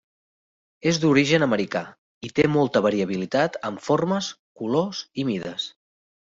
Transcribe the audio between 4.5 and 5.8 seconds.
colors i mides.